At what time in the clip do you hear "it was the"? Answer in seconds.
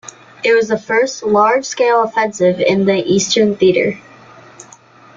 0.43-0.79